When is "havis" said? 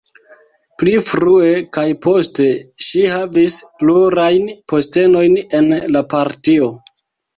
3.11-3.57